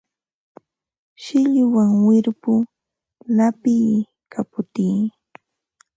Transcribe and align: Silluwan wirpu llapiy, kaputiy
Silluwan 1.23 1.91
wirpu 2.05 2.53
llapiy, 3.35 3.89
kaputiy 4.31 4.99